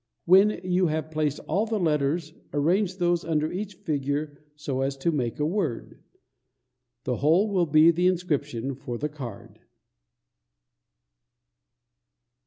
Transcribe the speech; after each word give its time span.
When 0.25 0.59
you 0.63 0.87
have 0.87 1.11
placed 1.11 1.41
all 1.41 1.67
the 1.67 1.77
letters, 1.77 2.33
arrange 2.55 2.97
those 2.97 3.23
under 3.23 3.51
each 3.51 3.75
figure 3.75 4.43
so 4.55 4.81
as 4.81 4.97
to 4.97 5.11
make 5.11 5.39
a 5.39 5.45
word. 5.45 6.01
The 7.03 7.17
whole 7.17 7.51
will 7.51 7.67
be 7.67 7.91
the 7.91 8.07
inscription 8.07 8.73
for 8.73 8.97
the 8.97 9.09
card. 9.09 9.59